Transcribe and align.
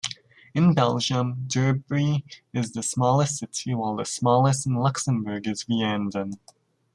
In 0.55 0.73
Belgium, 0.73 1.43
Durbuy 1.47 2.23
is 2.53 2.71
the 2.71 2.81
smallest 2.81 3.37
city, 3.37 3.75
whilst 3.75 3.97
the 3.99 4.05
smallest 4.19 4.65
in 4.65 4.73
Luxembourg 4.73 5.45
is 5.45 5.61
Vianden. 5.65 6.39